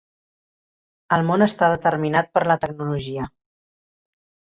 El 1.17 1.25
món 1.27 1.45
està 1.45 1.69
determinat 1.73 2.31
per 2.37 2.43
la 2.53 2.57
tecnologia. 2.65 3.27